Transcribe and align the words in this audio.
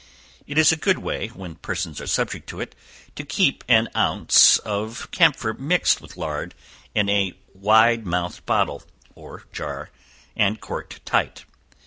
It 0.47 0.57
is 0.57 0.71
a 0.71 0.75
good 0.77 0.97
way, 0.97 1.27
when 1.27 1.53
persons 1.57 2.01
are 2.01 2.07
subject 2.07 2.49
to 2.49 2.59
it, 2.59 2.73
to 3.15 3.23
keep 3.23 3.63
an 3.67 3.87
ounce 3.95 4.57
of 4.57 5.07
camphor 5.11 5.53
mixed 5.53 6.01
with 6.01 6.17
lard, 6.17 6.55
in 6.95 7.07
a 7.07 7.33
wide 7.53 8.03
mouthed 8.07 8.43
bottle, 8.47 8.81
or 9.13 9.45
jar; 9.53 9.91
and 10.35 10.59
corked 10.59 11.05
tight. 11.05 11.45